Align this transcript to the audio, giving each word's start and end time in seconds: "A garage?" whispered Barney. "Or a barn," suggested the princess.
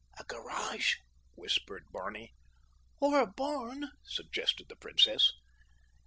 "A 0.17 0.23
garage?" 0.23 0.95
whispered 1.35 1.85
Barney. 1.91 2.33
"Or 2.99 3.19
a 3.21 3.27
barn," 3.27 3.91
suggested 4.03 4.67
the 4.67 4.75
princess. 4.75 5.31